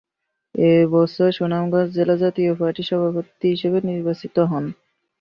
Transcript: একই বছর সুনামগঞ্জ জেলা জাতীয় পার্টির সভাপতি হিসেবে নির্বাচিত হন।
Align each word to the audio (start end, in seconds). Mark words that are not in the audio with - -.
একই 0.55 0.85
বছর 0.93 1.27
সুনামগঞ্জ 1.31 1.89
জেলা 1.97 2.15
জাতীয় 2.23 2.51
পার্টির 2.59 2.87
সভাপতি 2.89 3.47
হিসেবে 3.53 3.77
নির্বাচিত 3.89 4.35
হন। 4.51 4.65